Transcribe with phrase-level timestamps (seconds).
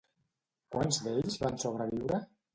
[0.75, 2.21] Quants d'ells van sobreviure?